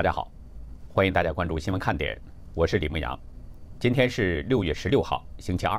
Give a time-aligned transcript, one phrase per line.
[0.00, 0.32] 大家好，
[0.94, 2.18] 欢迎大家关注新闻看点，
[2.54, 3.20] 我是李梦阳。
[3.78, 5.78] 今天是六月十六号，星期二。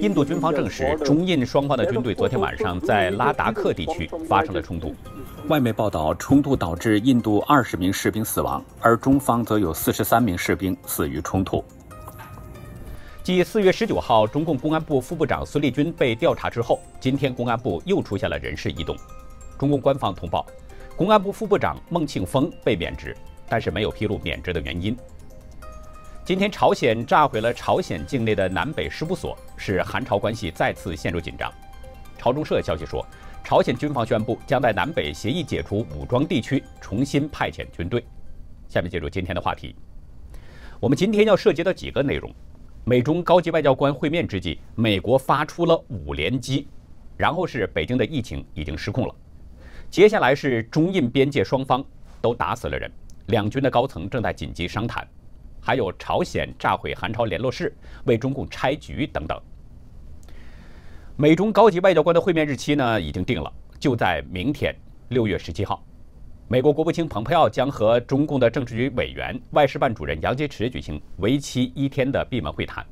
[0.00, 4.92] 印度军方证实，中印双方的军队昨天晚上在拉达克地区发生了冲突。
[5.46, 11.64] 外媒报道，冲突导致印度二十名士兵死亡，而中方则有四十三名士兵死于冲突。
[13.22, 18.96] 继四月十九号中共公安部副部长孙立军被调查之后，今天公安部又出现了人事异动。
[19.56, 20.44] 中共官方通报，
[21.02, 23.12] 公安部副部长孟庆峰被免职，
[23.48, 24.96] 但是没有披露免职的原因。
[26.24, 31.52] 今天，朝鲜炸毁了朝鲜境内的南北事务所，使韩朝关系再次陷入紧张。
[32.16, 33.04] 朝中社消息说，
[33.42, 38.04] 朝鲜军方宣布将在南北协议解除武装地区重新派遣军队。
[38.68, 39.74] 下面进入今天的话题，
[40.78, 42.32] 我们今天要涉及到几个内容。
[42.84, 46.68] 美中高级外交官会面之际，美国发出了五连击，
[47.16, 49.12] 然后是北京的疫情已经失控了。
[49.92, 51.84] 接下来是中印边界双方
[52.22, 52.90] 都打死了人，
[53.26, 55.06] 两军的高层正在紧急商谈，
[55.60, 57.76] 还有朝鲜炸毁韩朝联络室，
[58.06, 59.38] 为中共拆局等等。
[61.14, 64.74] 美中高级外交官的会面日期呢已经定了，就在明天
[65.10, 65.84] 六月十七号。
[66.48, 72.82] 美国国务卿蓬佩奥将和中共的政治局委员、外事办主任杨洁篪举行为期一天的闭门会谈。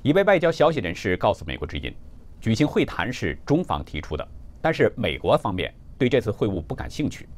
[0.00, 1.94] 一位外交消息人士告诉美国之音，
[2.40, 4.26] 举行会谈是中方提出的，
[4.62, 7.28] 但是美国方面对这次会晤不感兴趣。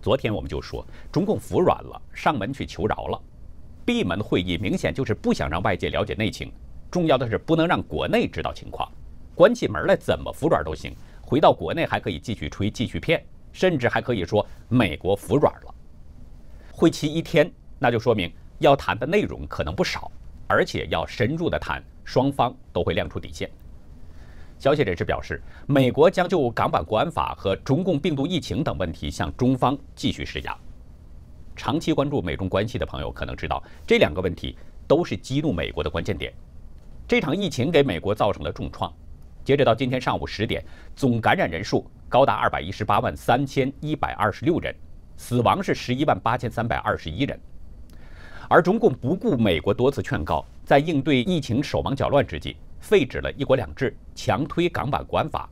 [0.00, 3.20] 昨天我们就说，中共服软了，上门去求饶了。
[3.84, 6.52] 闭门会议明显就是不想让外界了解内情，
[6.90, 8.88] 重要的是不能让国内知道情况。
[9.34, 13.24] 关起门来怎么服软都行，回到国内还可以继续吹、继续骗。
[13.52, 15.74] 甚至还可以说美国服软了。
[16.70, 20.12] 会期一天，那就说明要谈的内容可能不少，
[20.46, 23.50] 而且要深入的谈，双方都会亮出底线。
[24.58, 30.56] 消息人士表示，美国将就港版国安法和中共病毒疫情等问题向中方继续施压。
[31.54, 34.56] 长期关注美中关系的朋友可能知道，这两个问题
[34.86, 36.32] 都是激怒美国的关键点。
[37.06, 38.92] 这场疫情给美国造成了重创。
[39.44, 40.64] 截止到今天上午十点，
[40.94, 44.74] 总感染人数高达二百一十八万三千一百二十六人，
[45.16, 47.38] 死亡是十一万八千三百二十一人。
[48.48, 55.48] 而中共不顾美国多次劝告，在应对疫情手忙脚乱之际，废止了一国两制，强推港版国安法。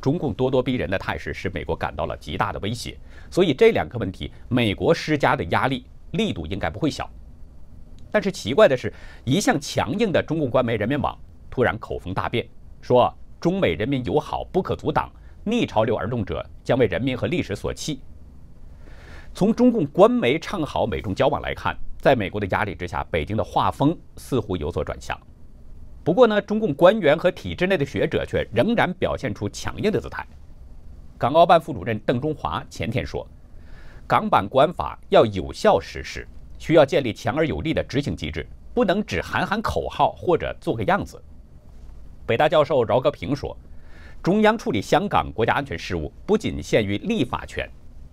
[0.00, 2.96] 中共咄咄逼人的态势使美国感到了极大的威胁，
[3.30, 7.10] 所以这两个问题，美国施加的压力力度应该不会小。
[8.10, 8.92] 但是奇怪的是，
[9.24, 11.18] 一向强硬的中共官媒人民网
[11.50, 12.46] 突然口风大变。
[12.80, 15.10] 说中美人民友好不可阻挡，
[15.44, 18.00] 逆潮流而动者将为人民和历史所弃。
[19.34, 25.18] 从中共官媒唱好美中交往来看，在美国的压力之下，北京的画风似乎有所转向。
[26.08, 30.26] 不过呢，中共官员和体制内的学者却仍然表现出强硬的姿态。
[31.18, 33.28] 港澳办副主任邓中华前天说，
[34.06, 36.26] 港版国安法要有效实施，
[36.58, 41.22] 需要建立强而有力的执行机制，不能只喊喊口号或者做个样子。
[42.24, 43.54] 北大教授饶戈平说
[44.24, 47.68] ：“中央处理香港国家安全事务不仅限于立法权，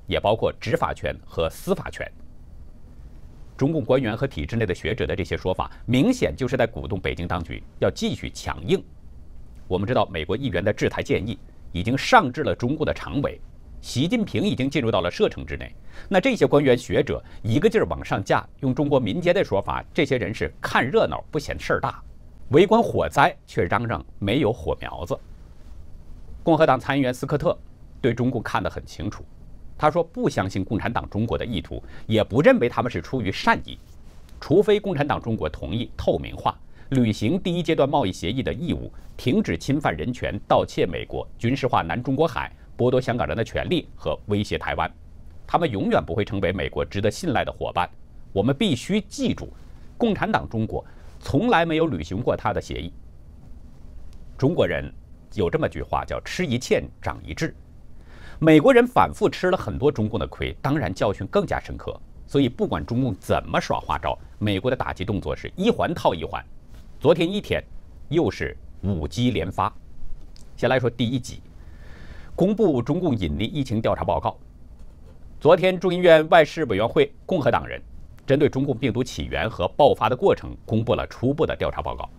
[0.06, 2.06] 也包括执法权和司法权。”
[3.58, 8.84] 中共官员和体制内的学者的这些说法，明显就是在鼓动北京当局要继续强硬。
[9.68, 11.40] 我们知道，美国议员的制裁建议
[11.72, 13.40] 已经上至了中共的常委，
[13.82, 15.74] 习近平已经进入到了射程之内。
[16.10, 22.04] 那这些官员学者一个劲儿往上架，用中国民间的说法，这些人是看热闹不嫌事儿大。
[22.50, 25.18] 围观火灾，却嚷嚷没有火苗子。
[26.44, 27.58] 共和党参议员斯科特
[28.00, 29.26] 对中共看得很清楚，
[29.78, 33.78] 他说不相信共产党中国的意图，也不认为他们是出于善意，
[34.40, 36.58] 除非共产党中国同意透明化、
[36.90, 44.92] 履行第一阶段贸易协议的义务，停止侵犯人权、盗窃美国、军事化南中国海、剥夺香港人的权利和威胁台湾，
[45.46, 47.90] 他们永远不会成为美国值得信赖的伙伴。
[48.32, 49.50] 我们必须记住，
[49.98, 50.86] 共产党中国。
[51.22, 52.94] 从来没有履行过他的协议。
[54.38, 54.94] 中国人
[55.34, 57.56] 有这么句话叫“吃一堑，长一智”。
[58.40, 61.98] 美国人反复吃了很多中共的亏，当然教训更加深刻。
[62.28, 66.44] 所以不管中共怎么耍花招，美国的打击动作是一环套一环。
[67.00, 67.64] 昨天一天
[68.10, 69.74] 又是五击连发。
[70.58, 71.42] 先来说第一击，
[72.36, 74.38] 公布中共隐匿疫情调查报告。
[75.40, 77.82] 昨天众议院外事委员会共和党人。
[78.26, 82.10] 针对中共病毒起源和爆发的过程，公布了初步的调查报告。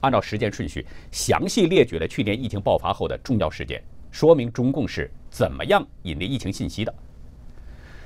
[0.00, 3.80] 按照时间顺序，详细列举了去年疫情爆发后的重要事件，
[4.10, 6.94] 说明中共是怎么样隐匿疫情信息的。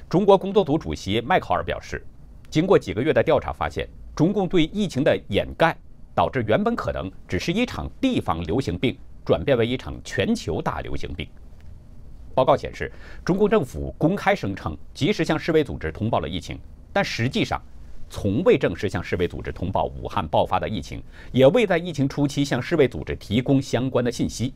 [0.09, 2.05] 中国工作组主席迈考尔表示，
[2.49, 5.77] 经过几个月的调查，发现中共对疫情的掩盖，
[6.13, 11.25] 导致原本可能只是一场地方流行病，转变为一场全球大流行病。
[12.35, 12.91] 报告显示，
[13.25, 16.59] 中共政府公开声称及时向世卫组织通报了疫情，
[16.93, 17.63] 但实际上
[18.09, 21.01] 从未正式向世卫组织通报武汉爆发的疫情，
[21.31, 24.53] 也未在疫情初期向世卫组织提供相关的信息。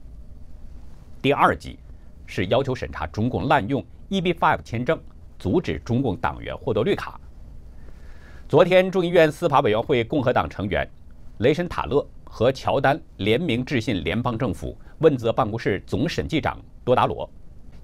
[1.22, 1.78] 第二级
[2.26, 4.98] 是要求审查中共滥用 EB-5 签证，
[5.38, 7.20] 阻止中共党员获得绿卡。
[8.48, 10.88] 昨天，众议院司法委员会共和党成员
[11.38, 17.28] 雷神塔勒和乔丹联名致信联邦政府问责办公室总审计长多达罗。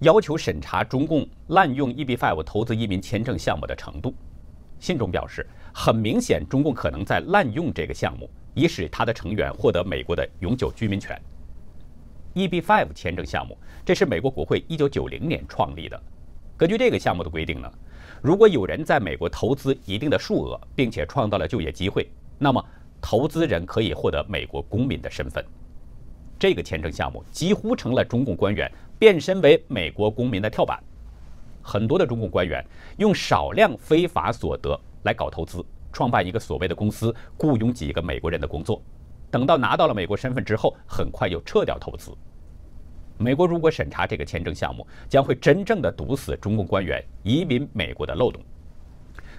[0.00, 4.14] 要求审查中共滥用 EB-5 投资移民签证项目的程度。
[4.78, 11.20] 信中表示，很明显，中共可能在滥用这个项目，以使他的成员获得美国的永久居民权。
[12.34, 16.00] EB-5 签证项目，这是美国国会1990年创立的。
[16.56, 17.72] 根据这个项目的规定呢，
[18.22, 22.64] 如果有人在美国投资一定的数额，并且创造了就业机会，那么
[23.00, 25.44] 投资人可以获得美国公民的身份。
[26.38, 28.70] 这个签证项目几乎成了中共官员。
[29.00, 30.78] 变身为美国公民的跳板，
[31.62, 32.62] 很多的中共官员
[32.98, 38.82] 用少量非法所得来搞投资，创办一个所谓的公司，雇佣几个美国人的工作，
[39.30, 42.10] 等到拿到了美国身份之后，很快又撤掉投资。
[43.16, 48.42] 美国如果审查这个签证项目，将会真正的堵死中共官员移民美国的漏洞。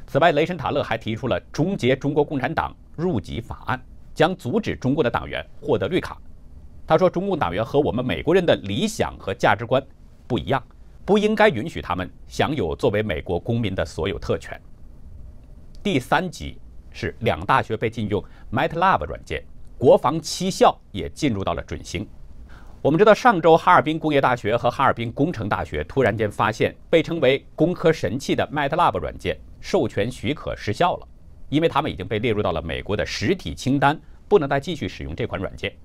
[0.06, 3.82] 此外，雷神塔勒还提出了终结中国共产党入籍法案，
[4.14, 6.18] 将阻止中国的党员获得绿卡。
[6.86, 9.82] 他说：“中共党员和我们美国人的理想和价值观
[10.28, 10.62] 不一样，
[11.06, 14.60] 不应该允许他们享有作为美国公民的所有特权。”
[15.82, 16.60] 第三级
[16.92, 18.22] 是两大学被禁用
[18.52, 19.42] MATLAB 软件，
[19.82, 22.08] 国防七校也进入到了准星。
[22.84, 31.08] 我们知道，上周哈尔滨工业大学和哈尔滨工程大学突然间发现被称为“工科神器”的 MATLAB 软件授权许可失效了，
[31.50, 35.76] 因为他们已经被列入到了美国的实体清单，不能再继续使用这款软件。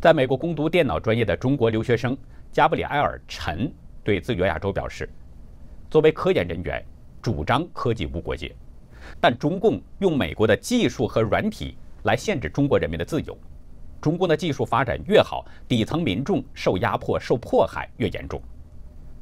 [0.00, 2.16] 在美国攻读电脑专业的中国留学生
[2.52, 3.68] 加布里埃尔·陈
[4.04, 5.10] 对自由亚洲表示
[5.90, 6.80] ：“作为科研人员，
[7.20, 8.54] 主张科技无国界，
[9.20, 13.36] 但中共用美国的技术和软体来限制中国人民的自由。
[14.00, 18.40] 中共的技术发展越好，底层民众受压迫、受迫害越严重。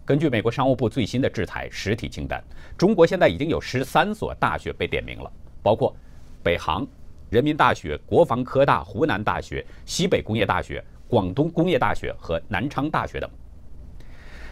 [0.04, 2.42] 根据美国商务部最新的制裁实体清单，
[2.76, 5.32] 中国现在已经有十三所大学被点名了，
[5.62, 5.94] 包括
[6.42, 6.86] 北航。”
[7.30, 13.28] 人民大学、国防科大、湖南大学、西北工业大学、广东工业大学和南昌大学等，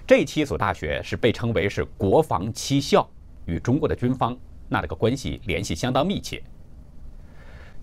[0.07, 3.09] 这七所大学是被称为是国防七校，
[3.47, 4.37] 与中国的军方
[4.69, 6.43] 那这个关系联系相当密切。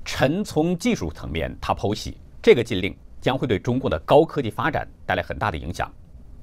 [0.06, 5.92] 陈从技术层面，他剖析这个禁令将会对中国的高科技发展带来很大的影响。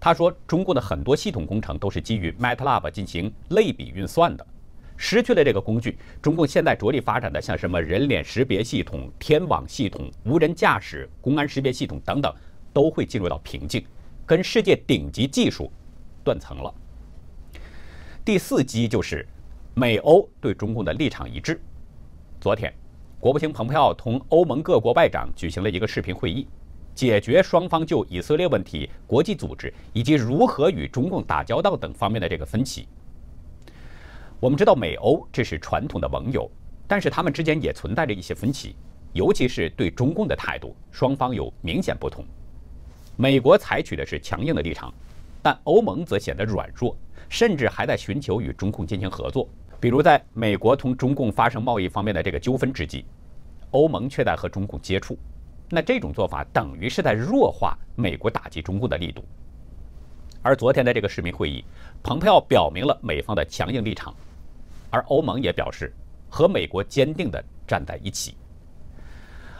[0.01, 4.47] 他说，中国的很多系统工程都是基于 MATLAB 进行类比运算的。
[4.97, 12.35] 失去了这个工具，中共现在着力发展的像什么人脸识别系统、天网系统、无人驾驶、公安识别系统等等，
[12.73, 13.85] 都会进入到瓶颈，
[14.27, 15.71] 跟世界顶级技术
[16.23, 16.75] 断层了。
[18.25, 19.27] 第四击就是
[19.75, 21.61] 美欧对中共的立场一致。
[22.39, 22.73] 昨天，
[23.21, 26.47] 国务卿蓬佩奥同欧盟各国外长举行了一个视频会议，
[26.95, 32.89] 解决双方就以色列问题、国际组织以及如何与中共打交道等方面的这个分歧。
[34.41, 36.51] 我们知道美欧这是传统的盟友，
[36.89, 38.75] 但是他们之间也存在着一些分歧，
[39.13, 42.25] 尤其是对中共的态度，双方有明显不同。
[43.17, 44.91] 美国采取的是强硬的立场，
[45.43, 46.97] 但欧盟则显得软弱，
[47.29, 49.47] 甚至还在寻求与中共进行合作。
[49.81, 53.07] 比如，在美国同中共发生贸易方面的这个纠纷之际，
[53.71, 55.19] 欧盟却在和中共接触，
[55.71, 59.25] 那这种做法等于是在弱化美国打击中共的力度。
[60.43, 61.65] 而昨天的这个视频会议，
[62.03, 64.15] 蓬佩奥表明了美方的强硬立场。
[64.91, 65.95] 而欧盟也表示
[66.29, 68.37] 和美国坚定地站在一起。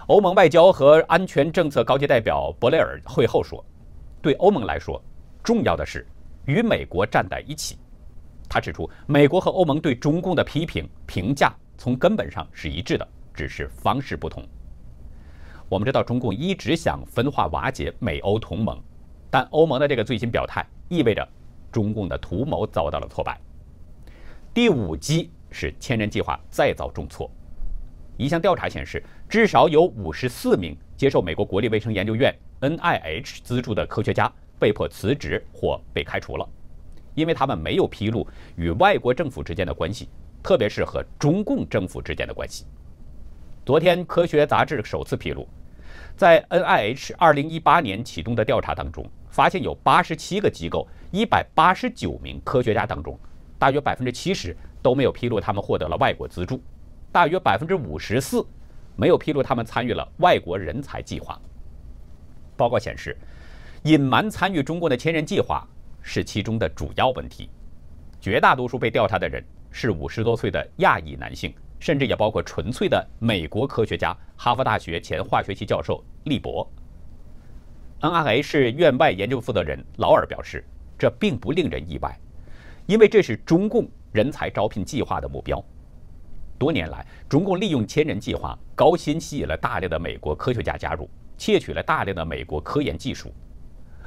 [0.09, 3.65] 欧盟外交和安全政策高级代表博雷尔会后说
[4.21, 5.00] ：“对欧盟来说，
[5.43, 6.05] 重要的是
[6.47, 7.79] 与美国站在一起。”
[8.50, 14.45] 他指出，美国和欧盟对中共的批评评价从根本上是一致的，只是方式不同。
[15.69, 18.76] 我们知道，中共一直想分化瓦解美欧同盟，
[19.30, 21.26] 但欧盟的这个最新表态意味着
[21.71, 23.40] 中共的图谋遭到了挫败。
[24.52, 27.30] 第五击是千人计划再遭重挫。
[28.16, 36.47] 一项调查显示，至少有五十四名接受美国国立卫生研究院 （NIH） 资助的科学家被迫辞职或被开除了，
[37.14, 38.26] 因为他们没有披露
[38.57, 40.09] 与外国政府之间的关系，
[40.43, 42.64] 特别是和中共政府之间的关系。
[43.64, 45.47] 昨天，科学杂志首次披露，
[46.17, 53.19] 在 NIH 二零一八年启动的调查当中，发现有八十七个机构、一百八十九名科学家当中。
[53.59, 56.62] 大约百分之七十都没有披露他们获得了外国资助，
[57.12, 58.43] 大约百分之五十四
[58.97, 61.38] 没有披露他们参与了外国人才计划。
[62.57, 63.14] 报告显示，
[63.83, 65.69] 隐瞒参与中国的千人计划
[66.02, 67.50] 是其中的主要问题。
[68.21, 76.71] 绝大多数被调查的人是五十多岁的亚裔男性，甚至也包括纯粹的美国科学家——哈佛大学前化学系教授利伯。
[78.00, 80.64] NRA 是院外研究负责人劳尔表示，
[80.99, 82.19] 这并不令人意外，
[82.87, 85.62] 因为这是中共人才招聘计划的目标。
[86.59, 93.33] 多年来，中共利用千人计划高薪吸引了大量的美国科学家加入，窃取了大量的美国科研技术。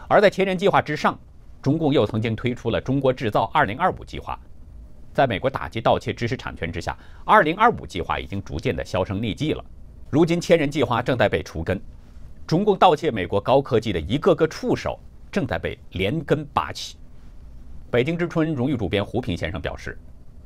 [0.07, 1.19] 而在千人计划之上，
[1.63, 4.37] 中共又曾经推出了“中国制造 2025” 计划。
[5.13, 9.63] 在美国打击盗窃知识产权之下，“2025” 计划已经逐渐的销声匿迹了。
[10.09, 11.81] 如今，千人计划正在被除根，
[12.45, 14.99] 中共盗窃美国高科技的一个个触手
[15.31, 16.97] 正在被连根拔起。
[17.89, 19.97] 北京之春荣誉主编胡平先生表示。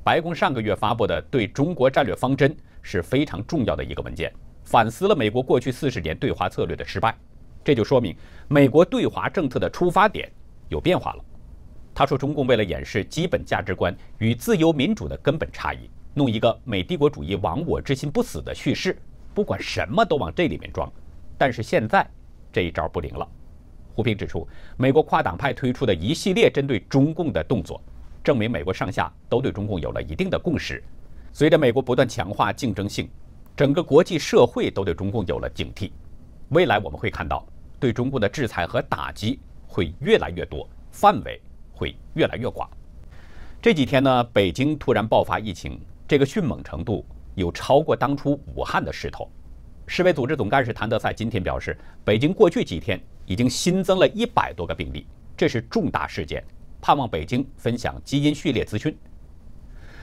[0.04, 4.32] 白宫上个月发布的对中国战略方针是非常重要的一个文件，
[4.64, 7.14] 反思了美国过去四十年对华策略的失败。
[7.62, 8.16] 这就说明
[8.48, 10.32] 美国对华政策的出发点
[10.70, 11.24] 有变化了。
[11.94, 18.98] 他说，中共为了掩饰基本价值观与自由民主的根本差异，弄一个美帝国主义亡我之心不死的叙事，
[19.34, 20.92] 不管什么都往这里面装。
[21.38, 22.08] 但是现在
[22.52, 23.28] 这一招不灵了。
[23.96, 24.48] 胡平指出，
[24.78, 27.82] 美国跨党派推出的一系列针对中共的动作。
[28.24, 30.84] 证明美国上下都对中共有了一定的共识。
[31.32, 33.10] 随着美国不断强化竞争性，
[33.56, 35.92] 整个国际社会都对中共有了警惕。
[36.50, 37.48] 未来我们会看到，
[37.80, 39.40] 对中共的制裁和打击
[39.77, 41.39] 会越来越多，范围
[41.72, 42.67] 会越来越广。
[43.62, 47.05] 这几天呢，北京突然爆发疫情，这个迅猛程度
[47.36, 49.29] 有超过当初武汉的势头。
[49.86, 55.05] 世卫组织总干事谭德赛今天表示，北京过去几天已经新增了一百多个病例，
[55.38, 56.43] 这是重大事件。
[56.81, 58.98] 盼望北京分享基因序列资讯。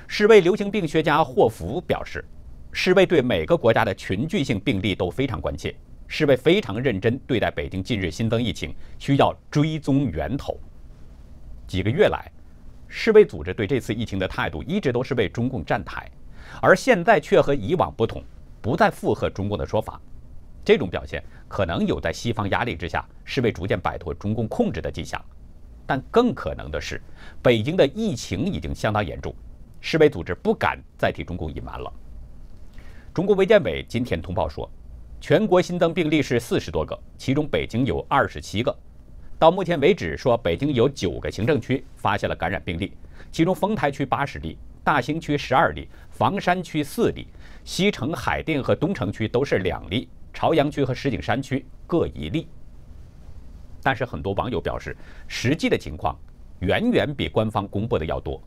[0.06, 2.24] 世卫流行病学家霍福表示，
[2.70, 5.74] 世卫对每个国家的群聚性病例都非常关切，
[6.16, 10.56] 世卫非常认真对待北京近日新增疫情，需要追踪源头。
[11.66, 12.30] 几个月来，
[12.86, 16.08] 世卫组织对这次疫情的态度一直都是为中共站台，
[16.62, 18.22] 而现在却和以往不同，
[18.62, 20.00] 不再附和中共的说法。
[20.64, 25.20] 这种表现可能有在西方压力之下，世卫逐渐摆脱中共控制的迹象。
[25.84, 27.02] 但更可能的是，
[27.42, 29.34] 北京的疫情已经相当严重，
[29.80, 31.92] 世卫组织不敢再替中共隐瞒了。
[33.12, 34.70] 中国卫健委今天通报说，
[35.26, 38.76] 全国新增病例是四十多个，其中北京有二十七个。
[39.38, 42.92] 到目前为止，说北京有九个行政区发现了感染病例，
[43.32, 47.26] 其中丰台区八十例，大兴区十二例，房山区四例，
[47.64, 52.46] 西城、海淀和东城区都是两例，朝阳区和石景山区各一例。
[53.82, 54.94] 但是很多网友表示，
[55.26, 56.14] 实际的情况
[56.58, 58.38] 远远比官方公布的要多。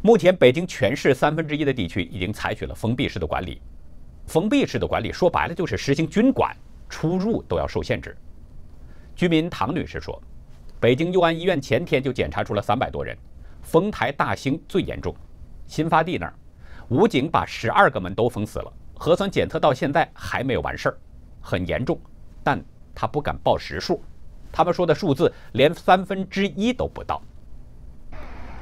[0.00, 3.60] 目前，北京全市三分之一的地区已经采取了封闭式的管理。
[4.26, 6.54] 封闭式的管理说白了就是实行军管，
[6.88, 8.16] 出入都要受限制。
[9.14, 10.20] 居民唐女士说，
[10.78, 13.16] 北京佑安医院前天就检查出了三百多人，
[13.62, 15.14] 丰台、大兴最严重，
[15.66, 16.34] 新发地那儿，
[16.88, 20.98] 武警把十二个门都封死了，核酸检测到现在还没有完事儿，
[21.40, 21.98] 很严重，
[22.42, 22.62] 但
[22.94, 24.02] 他不敢报实数。
[24.52, 27.22] 他们说的数字连三分之一都不到。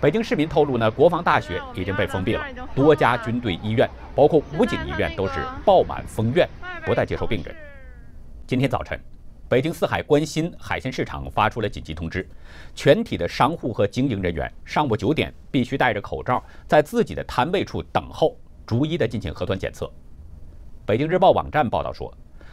[0.04, 2.44] 北京市民透露呢，国防大学已经被封闭了，
[2.74, 6.46] 多家军队医院，包括武警医院都是爆满封院，
[6.84, 7.56] 不再接受病人。
[8.46, 9.00] 今天早晨，
[9.48, 12.28] 北京四海关心海鲜市场发出了紧急通知，
[12.74, 19.90] 全体的商户和经营人员上午九点必须戴着口罩，在自己的摊位处等候，逐一的进行核酸检测。
[20.84, 22.12] 北京日报网站报道说，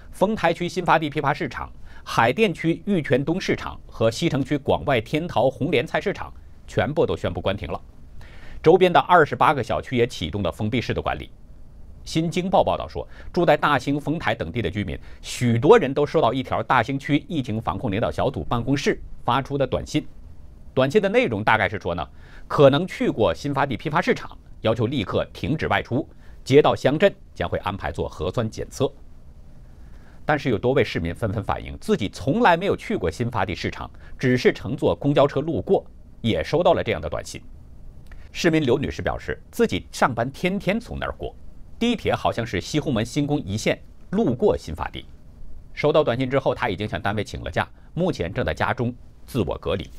[0.10, 1.70] 丰台区新发地批发市场。
[2.04, 6.34] 海淀区玉泉东市场和西城区广外天桃红莲菜市场
[6.72, 7.82] 全部都宣布关停了，
[8.64, 11.30] 周边的二十八个小区也启动了封闭式的管理。
[12.06, 20.08] 新京报报道说，住在大兴、丰台等地的居民，许多人都收到一条大兴区疫情防控领导小组办公室发出的短信，
[20.74, 22.08] 短信的内容大概是说呢，
[22.48, 26.08] 可能去过新发地批发市场，要求立刻停止外出，
[26.42, 28.90] 街道乡镇将会安排做核酸检测。
[30.24, 35.86] 但是有多位市民纷纷反映，自己从来没有去过新发地市场，只是乘坐公交车路过，
[36.22, 37.42] 也收到了这样的短信。
[38.32, 41.36] 市民刘女士表示，自己上班天天从那儿过，
[41.78, 43.78] 地铁好像是西红门新宫一线
[44.12, 45.06] 路过新发地。
[45.74, 48.94] 收到短信之后，她已经向单位请了假，目前正在家中
[49.26, 49.90] 自我隔离。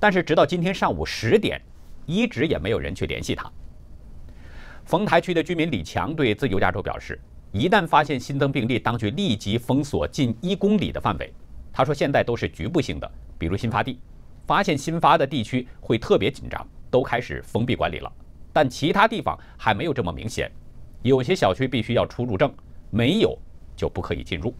[0.00, 1.60] 但是直到今天上午十点，
[2.06, 3.50] 一直也没有人去联系她。
[4.84, 7.20] 丰台区的居民李强对自由亚洲表示。
[7.50, 11.32] 一旦发现新增病例，当局立即封锁近一公里的范围。
[11.72, 13.98] 他说：“现在都是局部性的，比如新发地，
[14.48, 18.10] 发现新发的地区会特别紧张，都开始封闭管理了。
[18.50, 20.50] 但其他地方还没有这么明显，
[21.02, 22.50] 有些小区必须要出入证，
[22.88, 23.38] 没有
[23.76, 24.54] 就不可以进入。”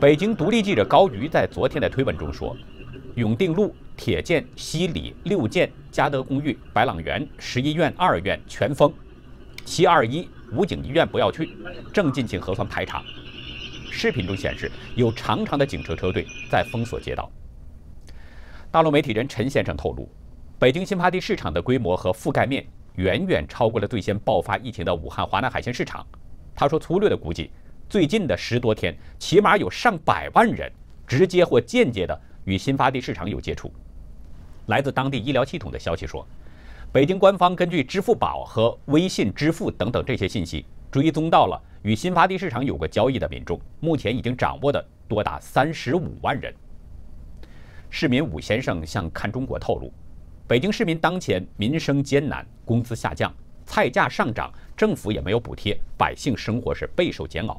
[0.00, 2.56] 北京独立记者高瑜在昨天的推文中说
[3.14, 8.92] ：“永定路、铁建、西里、六建、嘉德公寓、白朗园、十一院、二院全封，
[9.64, 11.56] 七二一武警医院不要去，
[11.94, 13.04] 正进行核酸排查。
[13.88, 17.30] 视频中显示，有长长的警车车队在封锁街道。
[18.70, 20.08] 大陆媒体人陈先生透露，
[20.58, 26.06] 北京新发地市场的规模和覆盖面远远超过了最先爆发疫情的武汉华南海鲜市场。
[26.54, 27.50] 他说，粗略的估计，
[27.88, 30.70] 最近的十多天，起码有上百万人
[31.06, 32.20] 直接或间接的。
[32.46, 33.72] 与新发地市场有接触。
[34.66, 36.24] 来自当地医疗系统的消息说，
[36.92, 46.54] 北京官方根据支付宝和微信支付等等这些信息，追踪到了与新发地市场有过交易的民众，目前已经掌握的多达三十五万人。
[47.98, 49.90] 市民武先生向看中国透露，
[50.46, 53.34] 北京市民当前民生艰难，工资下降，
[53.64, 57.58] 菜价上涨，政府也没有补贴，百姓生活是备受煎熬。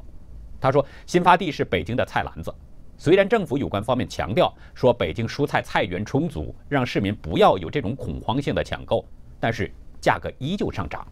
[0.60, 2.54] 他说，新发地是北京的菜篮子。
[2.96, 9.04] 虽然政府有关方面强调说北京蔬菜菜源充足，让市民不要有这种恐慌性的抢购，
[9.40, 9.68] 但是
[10.00, 11.04] 价格依旧上涨。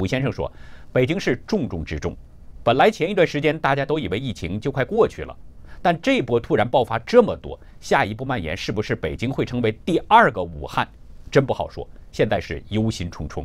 [0.00, 0.50] 武先生说，
[0.92, 2.16] 北京是重中之重。
[2.64, 5.36] 本来前一段时间大家都以为疫情就快过去了，
[5.84, 10.88] 但这波突然爆发这么多，下一步蔓延是不是北京会成为第二个武汉，
[11.30, 11.86] 真不好说。
[12.10, 13.44] 现在是忧心忡忡，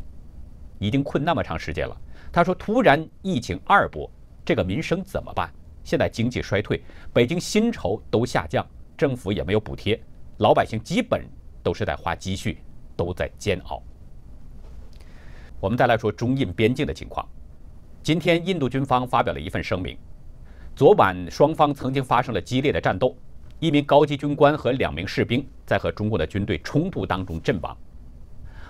[0.78, 2.02] 已经困那么长时间了。
[2.32, 4.10] 他说，突然疫情二波，
[4.46, 5.52] 这个民生怎么办？
[5.84, 6.82] 现在经济衰退，
[7.12, 8.66] 北京薪酬都下降，
[8.98, 10.02] 政府也没有补贴，
[10.38, 11.22] 老百姓基本
[11.62, 12.60] 都是在花积蓄，
[12.96, 13.84] 都在煎熬。
[15.60, 17.28] 我们再来说中印边境的情况。
[18.02, 19.98] 今天，印度军方发表了一份声明。
[20.80, 23.14] 昨晚，双方曾经发生了激烈的战斗，
[23.60, 27.78] 一名高级军官和两名士兵在和中共的军队冲突当中阵亡。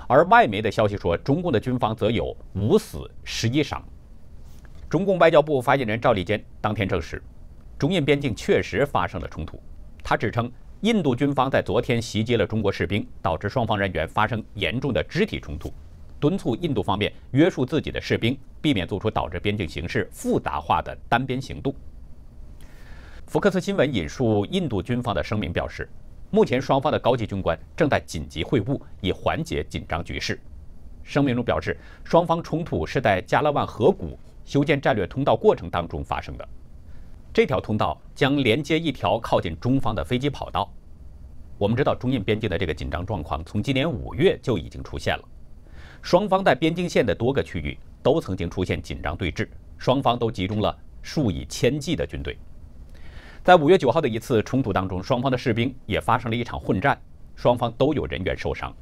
[0.07, 3.79] 而外媒的消息说，中共的军方则有五死十一伤。
[4.89, 7.21] 中共外交部发言人赵立坚当天证实，
[7.77, 9.61] 中印边境确实发生了冲突。
[10.03, 15.71] 他指称，印度军方在昨天袭击了中国士兵，导致双方人员发生严重的肢体冲突，
[16.19, 21.71] 敦促印度方面约束自己的士兵，避免做出导致边境形势复杂化的单边行动。
[23.29, 25.87] 福克斯新闻引述印度军方的声明表示，
[26.31, 30.41] 目前双方的高级军官正在紧急会晤，以缓解紧张局势。
[31.03, 34.17] 声明中表示，双方冲突是在加勒万河谷。
[34.45, 36.49] 修建战略通道过程当中发生的，
[37.31, 40.67] 这条通道将连接一条靠近中方的飞机跑道。
[41.59, 45.23] 我们知道，中印边境的这个紧张状况从今年五月就已经出现了，
[46.01, 52.35] 双方在边境线的多个区域都曾经出现紧张对峙，双方都集中了数以千计的军队。
[53.43, 56.99] 在五月九号的一次冲突当中，双方的士兵也发生了一场混战，
[57.35, 58.75] 双方都有人员受伤。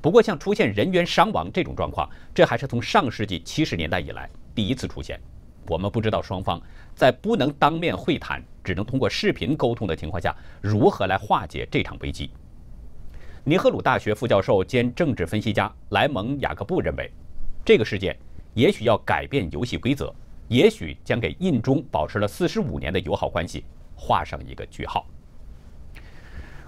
[0.00, 4.28] 不过，像出现人员伤亡这种状况，这还是从上世纪七十年代以来。
[4.54, 5.20] 第一次出现，
[5.68, 6.60] 我们不知道双方
[6.94, 12.30] 在不能当面会谈，只能通过视频沟通的情况下，如何来化解这场危机。
[13.44, 17.10] 尼赫鲁大学副教授兼政治分析家莱蒙·雅各布认为，
[17.64, 18.16] 这个事件
[18.54, 20.12] 也许要改变游戏规则，
[20.48, 23.64] 也许将给印中保持了四十五年的友好关系
[24.04, 25.06] 画上一个句号。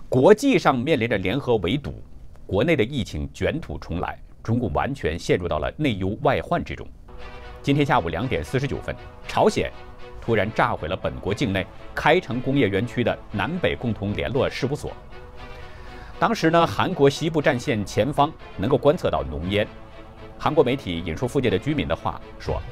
[0.09, 2.01] 国际上面临着联合围堵，
[2.47, 6.87] 国内的疫情卷土重来，中共完全陷入到了内忧外患之中。
[7.61, 8.95] 今天下午两点四十九分，
[9.27, 9.73] 朝鲜
[10.21, 14.93] 突然炸毁了本国境内开城工业园区的南北共同联络事务所。
[16.21, 19.67] 当时呢，韩国西部战线前方能够观测到浓烟。
[20.39, 22.63] 韩国媒体引述附近的居民的话说，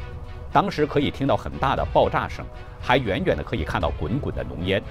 [0.52, 2.46] 当时可以听到很大的爆炸声，
[2.82, 4.82] 还远远的可以看到滚滚的浓烟。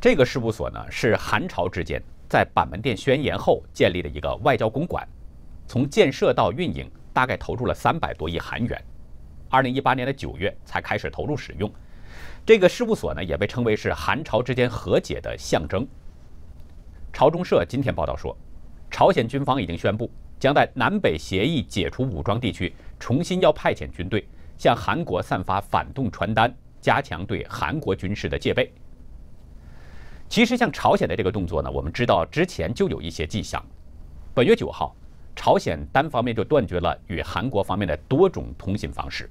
[0.00, 5.06] 这个事务所呢，是韩朝之间在板门店宣言后建立的一个外交公馆，
[5.68, 6.90] 从建设到运营。
[7.14, 8.82] 大概投入了三百多亿韩元，
[9.50, 11.70] 二零一八年的九月才开始投入使用。
[12.46, 15.86] 这个事务所呢，也被称为是韩朝之间和解的象征。
[17.12, 18.34] 朝中社今天报道说，
[18.90, 26.50] 朝鲜军方已经宣布，将在南北协议解除武装地区重新要派遣军队，向韩国散发反动传单，
[26.82, 28.70] 加强对韩国军事的戒备。
[30.28, 33.64] 其实，像朝鲜的这个动作呢，我们知道之前就有一些迹象。
[34.34, 34.94] 本月九号。
[35.34, 39.30] 朝鲜单方面就断绝了与韩国方面的多种通信方式。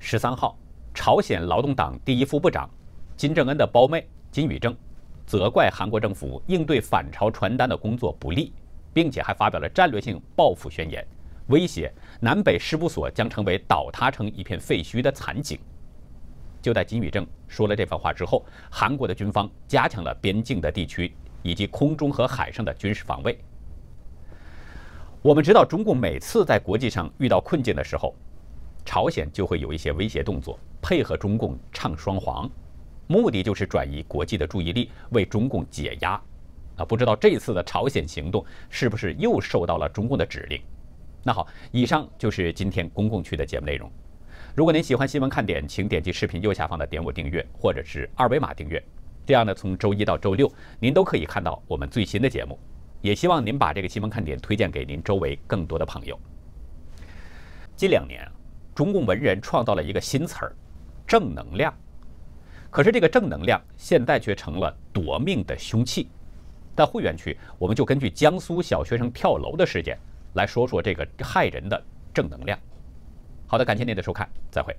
[0.00, 0.58] 十三号，
[0.92, 2.68] 朝鲜劳动党第一副部长
[3.16, 4.76] 金正恩的胞妹金宇正
[5.24, 8.52] 责怪韩国政府应对反朝传单的工作不力，
[8.92, 11.06] 并且还发表了战略性报复宣言，
[11.46, 15.56] 威胁南北事务所将成为倒塌成一片废墟的惨景。
[16.66, 23.38] 就在金宇正说了这番话之后，韩国的军方加强了边境的地区以及空中和海上的军事防卫。
[25.22, 28.16] 我们知道，中共每次在国际上遇到困境的时候，
[28.84, 32.50] 朝鲜就会有一些威胁动作，配合中共唱双簧，
[33.06, 36.20] 目的就是转移国际的注意力，为中共解压。
[36.78, 40.60] 啊，不知道这次的朝鲜行动是不是又受到了中共的指令？
[41.22, 43.88] 那好，以上就是今天公共区的节目内容。
[44.56, 48.82] 如果您喜欢新闻看点，请点击视频右下方的点我订阅，或者是二维码订阅。
[49.26, 52.58] 这样呢，从周一到周六，您都可以看到我们最新的节目。
[53.02, 56.18] 也希望您把这个新闻看点推荐给您周围更多的朋友。
[57.76, 58.26] 近两年，
[58.74, 60.56] 中共文人创造了一个新词儿
[61.06, 61.70] “正能量”，
[62.72, 66.08] 可是这个正能量现在却成了夺命的凶器。
[66.74, 69.98] 在会员区，我们就根据江苏小学生跳楼的事件。
[70.32, 72.58] 来说说这个害人的正能量。
[73.46, 74.74] 好的感谢您的收看再会。